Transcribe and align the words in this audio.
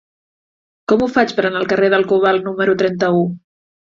Com 0.93 1.01
ho 1.01 1.09
faig 1.17 1.33
per 1.39 1.43
anar 1.49 1.59
al 1.59 1.69
carrer 1.75 1.91
del 1.95 2.07
Cobalt 2.11 2.47
número 2.47 2.75
trenta-u? 2.83 3.21